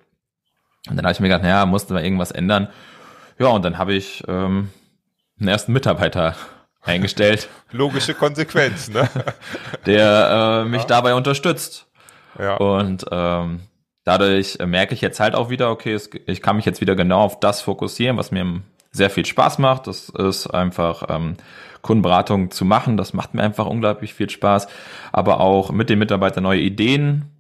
[0.90, 2.70] Und dann habe ich mir gedacht, naja, musste mal irgendwas ändern.
[3.40, 4.70] Ja, und dann habe ich ähm,
[5.40, 6.36] einen ersten Mitarbeiter
[6.82, 7.50] eingestellt.
[7.72, 9.10] Logische Konsequenz, ne?
[9.86, 10.88] Der äh, mich ja.
[10.88, 11.88] dabei unterstützt.
[12.40, 12.58] Ja.
[12.58, 13.62] Und ähm,
[14.04, 17.22] dadurch merke ich jetzt halt auch wieder, okay, es, ich kann mich jetzt wieder genau
[17.22, 18.62] auf das fokussieren, was mir
[18.92, 19.88] sehr viel Spaß macht.
[19.88, 21.38] Das ist einfach ähm,
[21.88, 22.98] Kundenberatung zu machen.
[22.98, 24.68] Das macht mir einfach unglaublich viel Spaß.
[25.12, 27.32] Aber auch mit den Mitarbeitern neue Ideen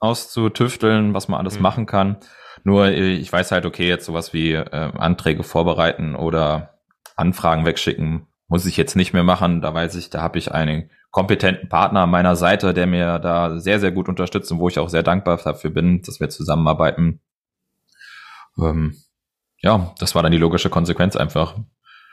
[0.00, 1.62] auszutüfteln, was man alles mhm.
[1.62, 2.16] machen kann.
[2.64, 6.80] Nur äh, ich weiß halt, okay, jetzt sowas wie äh, Anträge vorbereiten oder
[7.16, 9.62] Anfragen wegschicken, muss ich jetzt nicht mehr machen.
[9.62, 13.58] Da weiß ich, da habe ich einen kompetenten Partner an meiner Seite, der mir da
[13.60, 17.20] sehr, sehr gut unterstützt und wo ich auch sehr dankbar dafür bin, dass wir zusammenarbeiten.
[18.58, 18.96] Ähm,
[19.58, 21.56] ja, das war dann die logische Konsequenz einfach.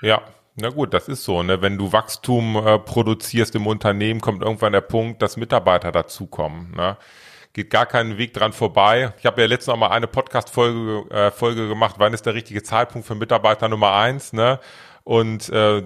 [0.02, 0.22] Ja,
[0.56, 1.44] na gut, das ist so.
[1.44, 1.62] Ne?
[1.62, 6.72] Wenn du Wachstum äh, produzierst im Unternehmen, kommt irgendwann der Punkt, dass Mitarbeiter dazukommen.
[6.76, 6.98] Ne?
[7.54, 9.14] geht gar keinen Weg dran vorbei.
[9.20, 12.64] Ich habe ja letztens noch mal eine Podcast-Folge äh, Folge gemacht, wann ist der richtige
[12.64, 14.60] Zeitpunkt für Mitarbeiter Nummer eins, ne?
[15.04, 15.84] Und äh,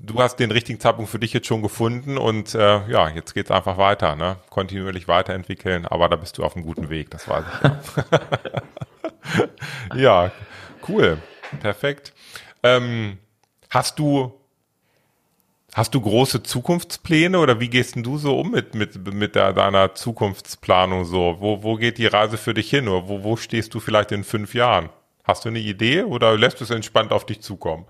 [0.00, 3.50] du hast den richtigen Zeitpunkt für dich jetzt schon gefunden und äh, ja, jetzt geht's
[3.50, 4.36] einfach weiter, ne?
[4.50, 7.62] Kontinuierlich weiterentwickeln, aber da bist du auf einem guten Weg, das weiß ich
[9.94, 9.96] ja.
[9.96, 10.32] ja,
[10.88, 11.18] cool.
[11.60, 12.14] perfekt.
[12.62, 13.18] Ähm,
[13.70, 14.32] hast du
[15.76, 19.52] Hast du große Zukunftspläne oder wie gehst denn du so um mit, mit, mit der,
[19.52, 21.36] deiner Zukunftsplanung so?
[21.38, 24.24] Wo, wo geht die Reise für dich hin oder wo, wo stehst du vielleicht in
[24.24, 24.88] fünf Jahren?
[25.22, 27.84] Hast du eine Idee oder lässt du es entspannt auf dich zukommen?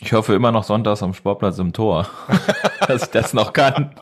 [0.00, 2.08] Ich hoffe immer noch sonntags am Sportplatz im Tor,
[2.86, 3.96] dass ich das noch kann.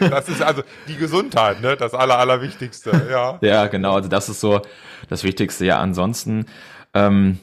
[0.00, 1.76] Das ist also die Gesundheit, ne?
[1.76, 3.38] Das Aller, Allerwichtigste, ja.
[3.42, 3.94] Ja, genau.
[3.94, 4.60] Also das ist so
[5.08, 5.64] das Wichtigste.
[5.66, 6.46] Ja, ansonsten,
[6.94, 7.38] ähm,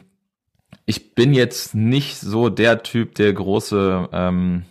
[0.85, 4.65] ich bin jetzt nicht so der Typ, der große ähm,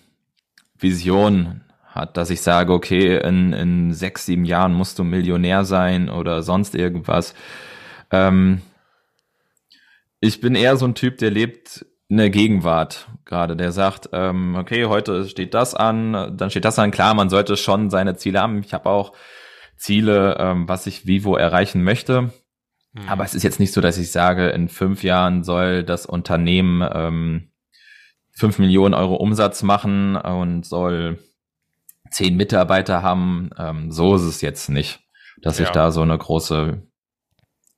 [0.78, 6.08] Vision hat, dass ich sage, okay, in, in sechs, sieben Jahren musst du Millionär sein
[6.08, 7.34] oder sonst irgendwas.
[8.10, 8.62] Ähm,
[10.20, 14.56] ich bin eher so ein Typ, der lebt in der Gegenwart gerade, der sagt, ähm,
[14.56, 16.90] okay, heute steht das an, dann steht das an.
[16.90, 18.60] Klar, man sollte schon seine Ziele haben.
[18.60, 19.14] Ich habe auch
[19.76, 22.32] Ziele, ähm, was ich wie wo erreichen möchte.
[22.94, 23.08] Mhm.
[23.08, 26.88] Aber es ist jetzt nicht so, dass ich sage, in fünf Jahren soll das Unternehmen
[26.92, 27.50] ähm,
[28.32, 31.18] fünf Millionen Euro Umsatz machen und soll
[32.10, 33.50] zehn Mitarbeiter haben.
[33.58, 35.00] Ähm, so ist es jetzt nicht,
[35.42, 35.64] dass ja.
[35.64, 36.82] ich da so eine große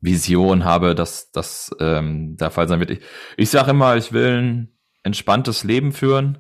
[0.01, 2.91] Vision habe, dass das ähm, der Fall sein wird.
[2.91, 3.01] Ich,
[3.39, 6.39] ich sage immer, ich will ein entspanntes Leben führen.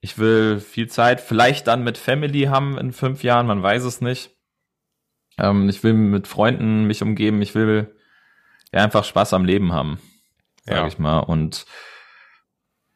[0.00, 4.00] Ich will viel Zeit, vielleicht dann mit Family haben in fünf Jahren, man weiß es
[4.00, 4.36] nicht.
[5.38, 7.40] Ähm, ich will mit Freunden mich umgeben.
[7.42, 7.97] Ich will
[8.72, 10.00] ja, einfach Spaß am Leben haben,
[10.64, 10.86] sage ja.
[10.86, 11.20] ich mal.
[11.20, 11.66] Und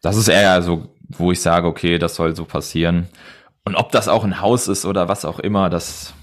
[0.01, 3.09] das ist eher so, wo ich sage, okay, das soll so passieren.
[3.65, 6.15] Und ob das auch ein Haus ist oder was auch immer, das,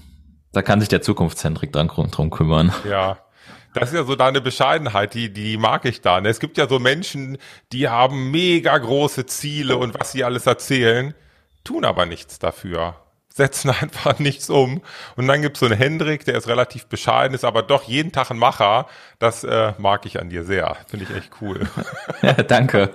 [0.52, 2.72] da kann sich der Zukunftszentrik dran drum kümmern.
[2.88, 3.18] Ja.
[3.72, 6.20] Das ist ja so deine Bescheidenheit, die, die mag ich da.
[6.20, 6.28] Ne?
[6.28, 7.38] Es gibt ja so Menschen,
[7.72, 11.14] die haben mega große Ziele und was sie alles erzählen,
[11.62, 12.96] tun aber nichts dafür
[13.32, 14.82] setzen einfach nichts um.
[15.16, 18.30] Und dann gibt's so einen Hendrik, der ist relativ bescheiden, ist aber doch jeden Tag
[18.30, 18.86] ein Macher.
[19.18, 20.76] Das äh, mag ich an dir sehr.
[20.88, 21.68] Finde ich echt cool.
[22.22, 22.94] ja, danke.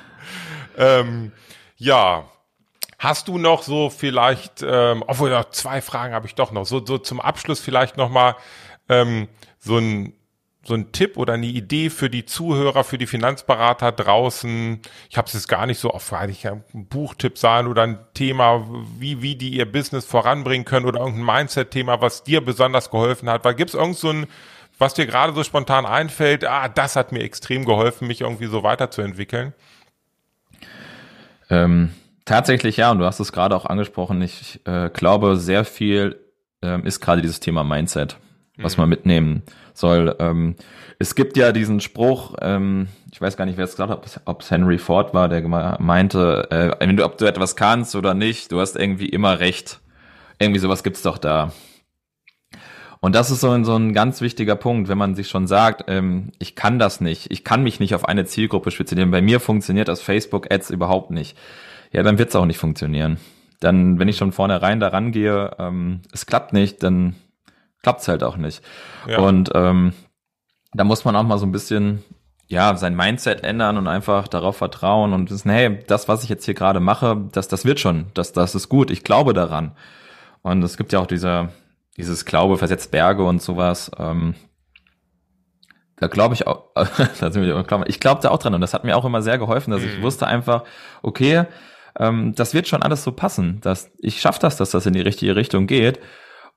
[0.76, 1.32] ähm,
[1.76, 2.24] ja.
[2.98, 6.84] Hast du noch so vielleicht, ähm, obwohl ja, zwei Fragen habe ich doch noch, so,
[6.84, 8.36] so zum Abschluss vielleicht nochmal
[8.90, 10.12] ähm, so ein
[10.62, 14.80] so ein Tipp oder eine Idee für die Zuhörer, für die Finanzberater draußen?
[15.08, 18.66] Ich habe es jetzt gar nicht so oft, ich ein Buchtipp sein oder ein Thema,
[18.98, 23.44] wie, wie die ihr Business voranbringen können oder irgendein Mindset-Thema, was dir besonders geholfen hat.
[23.44, 24.26] Weil gibt es irgend so ein,
[24.78, 28.62] was dir gerade so spontan einfällt, ah, das hat mir extrem geholfen, mich irgendwie so
[28.62, 29.54] weiterzuentwickeln?
[31.50, 31.92] Ähm,
[32.24, 34.22] tatsächlich ja, und du hast es gerade auch angesprochen.
[34.22, 36.18] Ich äh, glaube, sehr viel
[36.62, 38.18] ähm, ist gerade dieses Thema Mindset,
[38.62, 38.82] was mhm.
[38.82, 39.42] man mitnehmen
[39.74, 40.16] soll.
[40.18, 40.56] Ähm,
[40.98, 44.42] es gibt ja diesen Spruch, ähm, ich weiß gar nicht, wer es gesagt hat, ob
[44.42, 45.46] es Henry Ford war, der
[45.78, 49.80] meinte, äh, wenn du, ob du etwas kannst oder nicht, du hast irgendwie immer recht.
[50.38, 51.52] Irgendwie sowas gibt's doch da.
[53.00, 55.84] Und das ist so ein, so ein ganz wichtiger Punkt, wenn man sich schon sagt,
[55.88, 59.10] ähm, ich kann das nicht, ich kann mich nicht auf eine Zielgruppe spezialisieren.
[59.10, 61.36] Bei mir funktioniert das Facebook-Ads überhaupt nicht.
[61.92, 63.16] Ja, dann wird's auch nicht funktionieren.
[63.58, 67.16] Dann, wenn ich schon vornherein da rangehe, ähm, es klappt nicht, dann
[67.82, 68.62] klappt's halt auch nicht.
[69.06, 69.18] Ja.
[69.18, 69.92] Und ähm,
[70.72, 72.04] da muss man auch mal so ein bisschen
[72.50, 76.44] ja, sein Mindset ändern und einfach darauf vertrauen und wissen, hey, das, was ich jetzt
[76.44, 79.76] hier gerade mache, das, das wird schon, das, das ist gut, ich glaube daran.
[80.42, 81.50] Und es gibt ja auch dieser,
[81.96, 83.92] dieses Glaube versetzt Berge und sowas.
[83.98, 84.34] Ähm,
[85.94, 88.82] da glaube ich auch, da sind wir, ich glaube da auch dran und das hat
[88.82, 90.02] mir auch immer sehr geholfen, dass ich mhm.
[90.02, 90.64] wusste einfach,
[91.02, 91.44] okay,
[92.00, 95.02] ähm, das wird schon alles so passen, dass ich schaffe das, dass das in die
[95.02, 96.00] richtige Richtung geht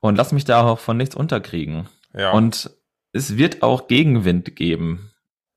[0.04, 1.88] und lass mich da auch von nichts unterkriegen.
[2.12, 2.32] Ja.
[2.32, 2.70] Und
[3.12, 5.10] es wird auch Gegenwind geben.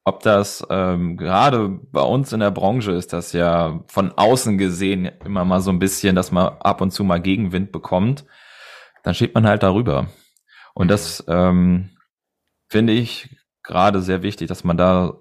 [0.06, 5.12] Ob das ähm, gerade bei uns in der Branche ist, das ja von außen gesehen
[5.26, 8.24] immer mal so ein bisschen, dass man ab und zu mal Gegenwind bekommt,
[9.04, 10.08] dann steht man halt darüber.
[10.74, 11.98] Und das ähm,
[12.70, 15.20] finde ich gerade sehr wichtig, dass man da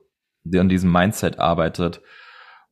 [0.55, 2.01] an diesem Mindset arbeitet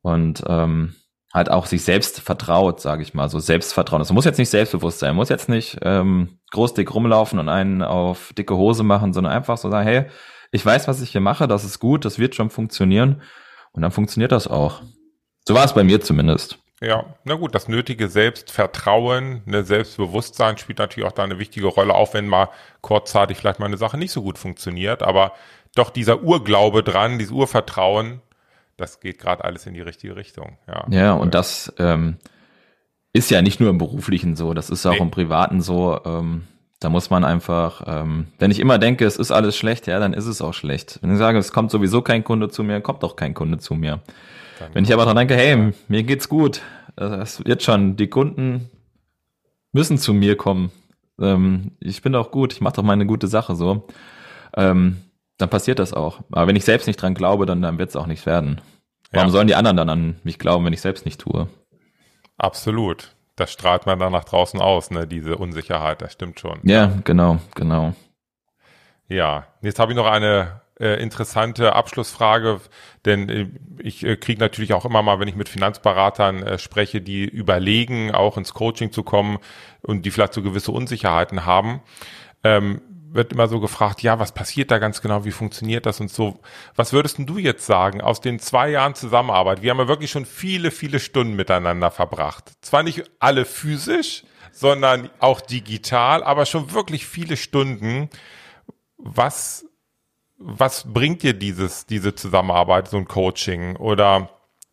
[0.02, 0.94] und ähm,
[1.34, 3.98] halt auch sich selbst vertraut, sage ich mal, so Selbstvertrauen.
[3.98, 7.82] Das muss jetzt nicht selbstbewusst sein, muss jetzt nicht ähm, groß dick rumlaufen und einen
[7.82, 10.04] auf dicke Hose machen, sondern einfach so sagen, hey,
[10.52, 13.22] ich weiß, was ich hier mache, das ist gut, das wird schon funktionieren
[13.72, 14.82] und dann funktioniert das auch.
[15.46, 16.58] So war es bei mir zumindest.
[16.80, 21.94] Ja, na gut, das nötige Selbstvertrauen, ne, Selbstbewusstsein spielt natürlich auch da eine wichtige Rolle,
[21.94, 25.32] auch wenn mal kurzzeitig vielleicht mal eine Sache nicht so gut funktioniert, aber
[25.74, 28.20] doch dieser Urglaube dran, dieses Urvertrauen,
[28.76, 30.58] das geht gerade alles in die richtige Richtung.
[30.66, 32.16] Ja, ja und das ähm,
[33.12, 34.98] ist ja nicht nur im Beruflichen so, das ist auch nee.
[34.98, 36.00] im Privaten so.
[36.04, 36.44] Ähm,
[36.80, 40.12] da muss man einfach, ähm, wenn ich immer denke, es ist alles schlecht, ja, dann
[40.12, 40.98] ist es auch schlecht.
[41.00, 43.74] Wenn ich sage, es kommt sowieso kein Kunde zu mir, kommt auch kein Kunde zu
[43.74, 44.00] mir.
[44.58, 46.60] Dann wenn ich aber dran denke, hey, mir geht's gut,
[46.96, 48.68] das wird schon, die Kunden
[49.72, 50.72] müssen zu mir kommen.
[51.18, 53.86] Ähm, ich bin doch gut, ich mache doch meine gute Sache so.
[54.56, 54.98] Ähm,
[55.38, 56.20] dann passiert das auch.
[56.32, 58.60] Aber wenn ich selbst nicht dran glaube, dann, dann wird es auch nichts werden.
[59.12, 59.32] Warum Ja.
[59.32, 61.48] sollen die anderen dann an mich glauben, wenn ich selbst nicht tue?
[62.36, 63.14] Absolut.
[63.36, 66.60] Das strahlt man dann nach draußen aus, ne, diese Unsicherheit, das stimmt schon.
[66.62, 67.94] Ja, genau, genau.
[69.08, 72.60] Ja, jetzt habe ich noch eine äh, interessante Abschlussfrage,
[73.04, 73.48] denn äh,
[73.82, 78.12] ich äh, kriege natürlich auch immer mal, wenn ich mit Finanzberatern äh, spreche, die überlegen,
[78.12, 79.38] auch ins Coaching zu kommen
[79.82, 81.80] und die vielleicht so gewisse Unsicherheiten haben,
[82.44, 82.80] ähm,
[83.14, 86.40] wird immer so gefragt, ja, was passiert da ganz genau, wie funktioniert das und so.
[86.74, 89.62] Was würdest du jetzt sagen aus den zwei Jahren Zusammenarbeit?
[89.62, 92.52] Wir haben ja wirklich schon viele, viele Stunden miteinander verbracht.
[92.60, 98.10] Zwar nicht alle physisch, sondern auch digital, aber schon wirklich viele Stunden
[98.96, 99.66] was,
[100.38, 103.76] was bringt dir dieses, diese Zusammenarbeit, so ein Coaching?
[103.76, 104.30] Oder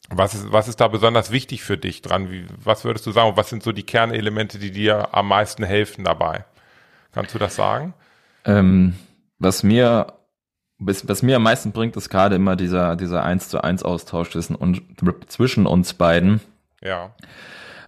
[0.09, 2.31] was ist, was ist da besonders wichtig für dich dran?
[2.31, 3.37] Wie, was würdest du sagen?
[3.37, 6.45] Was sind so die Kernelemente, die dir am meisten helfen dabei?
[7.11, 7.93] Kannst du das sagen?
[8.45, 8.95] Ähm,
[9.39, 10.13] was mir
[10.83, 15.65] was, mir am meisten bringt, ist gerade immer dieser dieser eins zu eins Austausch zwischen
[15.65, 16.41] uns beiden,
[16.81, 17.11] Ja,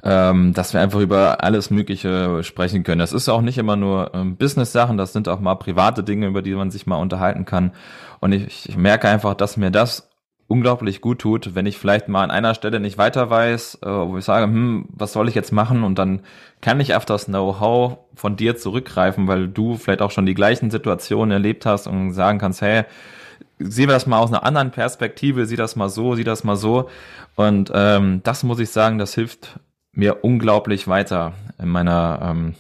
[0.03, 2.99] ähm, dass wir einfach über alles Mögliche sprechen können.
[2.99, 6.41] Das ist auch nicht immer nur ähm, Business-Sachen, das sind auch mal private Dinge, über
[6.41, 7.71] die man sich mal unterhalten kann.
[8.19, 10.09] Und ich, ich merke einfach, dass mir das
[10.47, 14.17] unglaublich gut tut, wenn ich vielleicht mal an einer Stelle nicht weiter weiß, äh, wo
[14.17, 15.84] ich sage, hm, was soll ich jetzt machen?
[15.84, 16.21] Und dann
[16.62, 20.69] kann ich auf das Know-how von dir zurückgreifen, weil du vielleicht auch schon die gleichen
[20.69, 22.84] Situationen erlebt hast und sagen kannst, hey,
[23.60, 26.56] sehen wir das mal aus einer anderen Perspektive, sieh das mal so, sieh das mal
[26.56, 26.89] so.
[27.36, 29.60] Und ähm, das muss ich sagen, das hilft
[29.91, 32.56] mir unglaublich weiter in meiner ähm,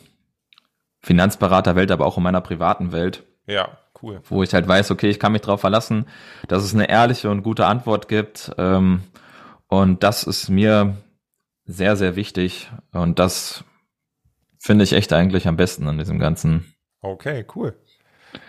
[1.01, 4.21] Finanzberaterwelt, aber auch in meiner privaten Welt ja, cool.
[4.25, 6.05] wo ich halt weiß, okay, ich kann mich darauf verlassen,
[6.47, 8.51] dass es eine ehrliche und gute Antwort gibt.
[8.57, 9.01] Ähm,
[9.67, 10.97] und das ist mir
[11.65, 12.71] sehr, sehr wichtig.
[12.91, 13.63] Und das
[14.59, 16.73] finde ich echt eigentlich am besten an diesem Ganzen.
[17.01, 17.75] Okay, cool.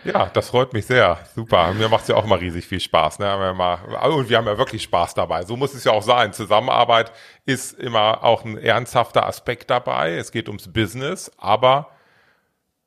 [0.05, 1.19] Ja, das freut mich sehr.
[1.35, 1.73] Super.
[1.75, 3.19] Mir macht's ja auch immer riesig viel Spaß.
[3.19, 3.27] Ne?
[3.27, 3.77] Wir mal,
[4.09, 5.43] und wir haben ja wirklich Spaß dabei.
[5.45, 6.33] So muss es ja auch sein.
[6.33, 7.13] Zusammenarbeit
[7.45, 10.17] ist immer auch ein ernsthafter Aspekt dabei.
[10.17, 11.91] Es geht ums Business, aber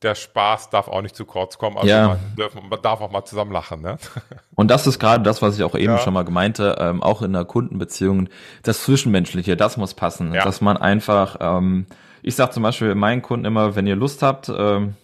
[0.03, 1.77] der Spaß darf auch nicht zu kurz kommen.
[1.77, 2.07] Also Ja.
[2.09, 3.81] man, darf, man darf auch mal zusammen lachen.
[3.81, 3.97] Ne?
[4.55, 5.97] Und das ist gerade das, was ich auch eben Ja.
[5.97, 8.29] schon mal gemeinte, ähm, auch in der Kundenbeziehung,
[8.63, 10.33] das Zwischenmenschliche, das muss passen.
[10.33, 10.43] Ja.
[10.43, 11.87] Dass man einfach, ähm,
[12.21, 14.95] ich sage zum Beispiel meinen Kunden immer, wenn ihr Lust habt, ähm,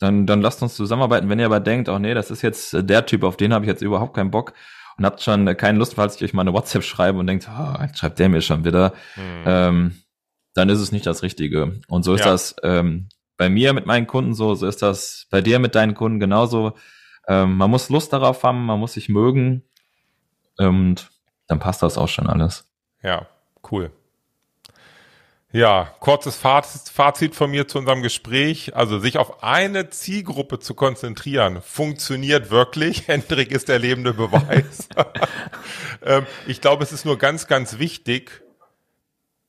[0.00, 1.28] dann, dann lasst uns zusammenarbeiten.
[1.28, 3.64] Wenn ihr aber denkt, oh nee, das ist jetzt äh, der Typ, auf den habe
[3.64, 4.54] ich jetzt überhaupt keinen Bock
[4.96, 7.80] und habt schon keine Lust, falls ich euch mal eine WhatsApp schreibe und denkt, oh,
[7.82, 8.92] jetzt schreibt der mir schon wieder,
[9.46, 9.94] ähm,
[10.54, 11.80] dann ist es nicht das Richtige.
[11.86, 12.32] Und so ist Ja.
[12.32, 13.08] das ähm,
[13.40, 16.74] bei mir mit meinen Kunden so, so ist das bei dir mit deinen Kunden genauso.
[17.26, 19.62] Ähm, man muss Lust darauf haben, man muss sich mögen
[20.58, 21.10] und
[21.46, 22.70] dann passt das auch schon alles.
[23.02, 23.26] Ja,
[23.72, 23.92] cool.
[25.52, 28.76] Ja, kurzes Fazit, Fazit von mir zu unserem Gespräch.
[28.76, 33.04] Also sich auf eine Zielgruppe zu konzentrieren, funktioniert wirklich.
[33.08, 34.86] Hendrik ist der lebende Beweis.
[36.04, 38.39] ähm, ich glaube, es ist nur ganz, ganz wichtig,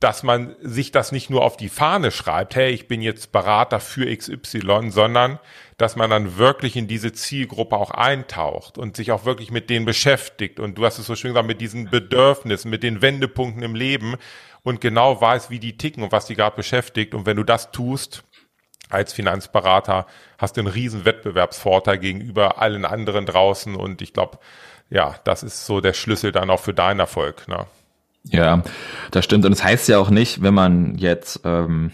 [0.02, 3.80] dass man sich das nicht nur auf die Fahne schreibt, hey, ich bin jetzt Berater
[3.80, 5.40] für XY, sondern
[5.78, 9.86] dass man dann wirklich in diese Zielgruppe auch eintaucht und sich auch wirklich mit denen
[9.86, 10.60] beschäftigt.
[10.60, 14.16] Und du hast es so schön gesagt, mit diesen Bedürfnissen, mit den Wendepunkten im Leben
[14.64, 17.14] und genau weiß, wie die ticken und was die gerade beschäftigt.
[17.14, 18.24] Und wenn du das tust,
[18.90, 20.08] als Finanzberater
[20.40, 23.76] hast du einen riesen Wettbewerbsvorteil gegenüber allen anderen draußen.
[23.76, 24.40] Und ich glaube,
[24.90, 27.48] ja, das ist so der Schlüssel dann auch für deinen Erfolg.
[27.48, 27.68] Ne?
[28.24, 28.62] Ja,
[29.12, 29.46] das stimmt.
[29.46, 31.92] Und es das heißt ja auch nicht, wenn man jetzt, ähm,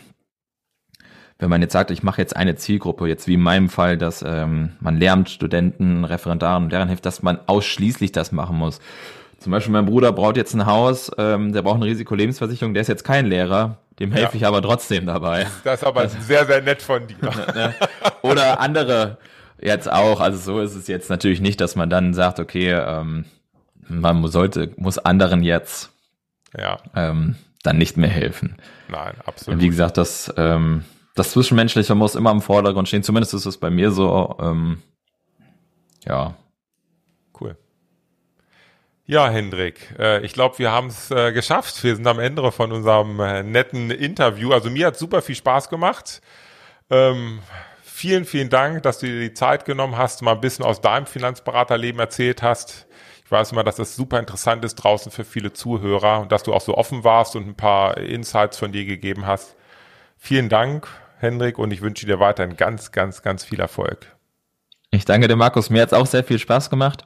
[1.39, 4.23] wenn man jetzt sagt, ich mache jetzt eine Zielgruppe, jetzt wie in meinem Fall, dass
[4.27, 8.79] ähm, man Lehramtsstudenten, Referendaren und deren hilft, dass man ausschließlich das machen muss.
[9.39, 12.87] Zum Beispiel mein Bruder braucht jetzt ein Haus, ähm, der braucht eine Risikolebensversicherung, der ist
[12.87, 14.35] jetzt kein Lehrer, dem helfe Ja.
[14.37, 15.45] ich aber trotzdem dabei.
[15.63, 17.15] Das ist aber sehr, sehr nett von dir.
[18.23, 19.17] Oder andere
[19.61, 20.21] jetzt auch.
[20.21, 23.25] Also so ist es jetzt natürlich nicht, dass man dann sagt, okay, ähm,
[23.87, 25.91] man sollte, muss anderen jetzt
[26.55, 28.57] Ja, ähm, dann nicht mehr helfen.
[28.87, 29.59] nein, absolut.
[29.59, 33.03] Wie gesagt, das, ähm, das Zwischenmenschliche muss immer im Vordergrund stehen.
[33.03, 34.37] Zumindest ist es bei mir so.
[34.39, 34.81] Ähm,
[36.05, 36.35] ja,
[37.39, 37.57] Cool.
[39.05, 41.83] Ja, Hendrik, äh, ich glaube, wir haben es äh, geschafft.
[41.83, 44.51] Wir sind am Ende von unserem äh, netten Interview.
[44.51, 46.21] Also mir hat super viel Spaß gemacht.
[46.89, 47.39] Ähm,
[47.83, 51.05] vielen, vielen Dank, dass du dir die Zeit genommen hast, mal ein bisschen aus deinem
[51.05, 52.86] Finanzberaterleben erzählt hast.
[53.27, 56.53] Ich weiß immer, dass das super interessant ist draußen für viele Zuhörer und dass du
[56.53, 59.57] auch so offen warst und ein paar Insights von dir gegeben hast.
[60.15, 64.15] Vielen Dank, Hendrik, und ich wünsche dir weiterhin ganz, ganz, ganz viel Erfolg.
[64.91, 65.69] ich danke dir, Markus.
[65.69, 67.05] Mir hat es auch sehr viel Spaß gemacht.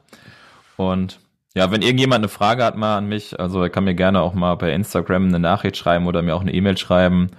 [0.76, 1.18] Und
[1.56, 4.32] ja, wenn irgendjemand eine Frage hat mal an mich, also er kann mir gerne auch
[4.32, 7.32] mal bei Instagram eine Nachricht schreiben oder mir auch eine E-Mail schreiben.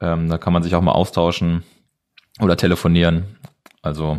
[0.00, 1.64] Ähm, da kann man sich auch mal austauschen
[2.40, 3.36] oder telefonieren.
[3.82, 4.18] Also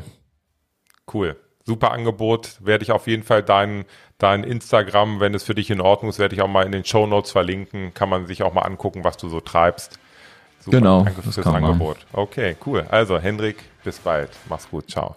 [1.13, 1.38] Cool.
[1.70, 2.57] Super Angebot.
[2.61, 3.86] Werde ich auf jeden Fall dein,
[4.17, 6.84] dein Instagram, wenn es für dich in Ordnung ist, werde ich auch mal in den
[6.84, 7.93] Show Notes verlinken.
[7.93, 9.99] Kann man sich auch mal angucken, was du so treibst.
[10.59, 11.97] Super, Danke fürs Angebot.
[12.11, 12.86] Okay, cool.
[12.89, 14.32] Also, Hendrik, bis bald.
[14.49, 14.89] Mach's gut.
[14.89, 15.15] Ciao.